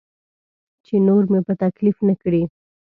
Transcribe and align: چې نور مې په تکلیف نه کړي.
چې 0.85 0.95
نور 1.07 1.23
مې 1.31 1.39
په 1.47 1.53
تکلیف 1.63 1.97
نه 2.07 2.13
کړي. 2.21 2.43